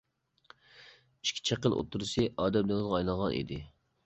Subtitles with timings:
[0.51, 3.61] ئىككى چېقىل ئوتتۇرىسى ئادەم دېڭىزىغا ئايلانغان ئىدى.